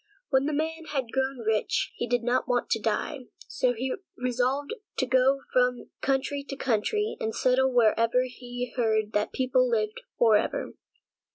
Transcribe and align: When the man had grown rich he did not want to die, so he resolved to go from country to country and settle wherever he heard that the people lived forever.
When 0.29 0.47
the 0.47 0.51
man 0.51 0.85
had 0.85 1.11
grown 1.11 1.41
rich 1.45 1.91
he 1.95 2.07
did 2.07 2.23
not 2.23 2.47
want 2.47 2.71
to 2.71 2.81
die, 2.81 3.25
so 3.47 3.73
he 3.73 3.93
resolved 4.17 4.73
to 4.97 5.05
go 5.05 5.41
from 5.53 5.91
country 6.01 6.43
to 6.49 6.55
country 6.55 7.17
and 7.19 7.35
settle 7.35 7.71
wherever 7.71 8.23
he 8.23 8.73
heard 8.75 9.13
that 9.13 9.29
the 9.31 9.37
people 9.37 9.69
lived 9.69 10.01
forever. 10.17 10.73